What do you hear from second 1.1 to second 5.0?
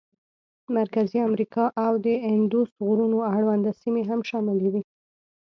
امریکا او د اندوس غرونو اړونده سیمې هم شاملې دي.